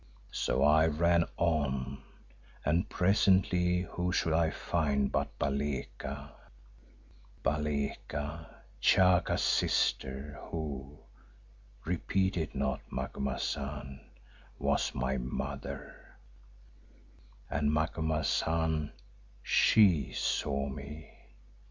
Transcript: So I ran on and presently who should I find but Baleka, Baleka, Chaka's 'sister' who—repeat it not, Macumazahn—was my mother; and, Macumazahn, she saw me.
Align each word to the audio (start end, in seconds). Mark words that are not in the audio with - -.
So 0.31 0.63
I 0.63 0.87
ran 0.87 1.25
on 1.37 2.01
and 2.65 2.89
presently 2.89 3.81
who 3.83 4.11
should 4.11 4.33
I 4.33 4.49
find 4.49 5.11
but 5.11 5.37
Baleka, 5.37 6.31
Baleka, 7.43 8.47
Chaka's 8.79 9.43
'sister' 9.43 10.39
who—repeat 10.45 12.35
it 12.35 12.55
not, 12.55 12.81
Macumazahn—was 12.89 14.95
my 14.95 15.19
mother; 15.19 16.15
and, 17.47 17.71
Macumazahn, 17.71 18.93
she 19.43 20.13
saw 20.13 20.67
me. 20.67 21.13